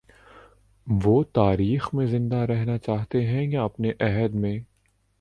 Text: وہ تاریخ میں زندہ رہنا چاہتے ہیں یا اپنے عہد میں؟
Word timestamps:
وہ 0.87 1.23
تاریخ 1.33 1.93
میں 1.93 2.05
زندہ 2.05 2.35
رہنا 2.35 2.77
چاہتے 2.77 3.25
ہیں 3.25 3.47
یا 3.51 3.63
اپنے 3.63 3.91
عہد 3.99 4.35
میں؟ 4.35 4.59